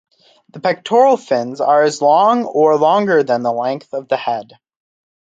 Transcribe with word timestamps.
The 0.49 0.59
pectoral 0.59 1.15
fins 1.15 1.61
are 1.61 1.83
as 1.83 2.01
long 2.01 2.45
or 2.45 2.75
longer 2.75 3.21
than 3.21 3.43
the 3.43 3.53
length 3.53 3.93
of 3.93 4.07
the 4.07 4.17
head. 4.17 4.57